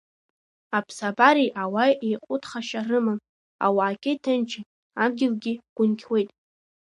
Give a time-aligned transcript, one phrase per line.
[0.77, 3.19] Аԥсабареи ауааи еиҟәыҭхашьа рымам,
[3.65, 4.63] ауаагьы ҭынчым,
[5.03, 6.29] адгьылгьы гәынқьуеит.